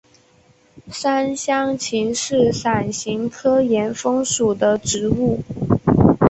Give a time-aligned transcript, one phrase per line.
[0.91, 5.43] 山香芹是伞形科岩风属的植物。